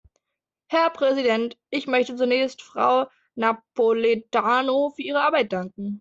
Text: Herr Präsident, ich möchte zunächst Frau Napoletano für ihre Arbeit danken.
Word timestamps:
Herr 0.65 0.89
Präsident, 0.89 1.59
ich 1.69 1.85
möchte 1.85 2.15
zunächst 2.15 2.63
Frau 2.63 3.05
Napoletano 3.35 4.89
für 4.95 5.03
ihre 5.03 5.21
Arbeit 5.21 5.53
danken. 5.53 5.99